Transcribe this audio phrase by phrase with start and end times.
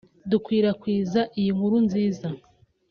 [0.31, 2.27] dukwirakwiza iyi nkuru nziza